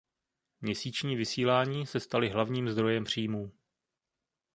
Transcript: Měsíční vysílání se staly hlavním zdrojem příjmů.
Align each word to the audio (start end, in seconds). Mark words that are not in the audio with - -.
Měsíční 0.61 1.15
vysílání 1.15 1.85
se 1.87 1.99
staly 1.99 2.29
hlavním 2.29 2.69
zdrojem 2.69 3.03
příjmů. 3.03 3.51